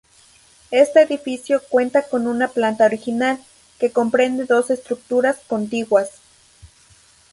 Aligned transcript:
Este 0.71 1.03
edificio 1.03 1.61
cuenta 1.69 2.01
con 2.09 2.25
una 2.25 2.47
planta 2.47 2.85
original, 2.85 3.39
que 3.77 3.91
comprende 3.91 4.45
dos 4.45 4.71
estructuras 4.71 5.37
contiguas. 5.45 6.09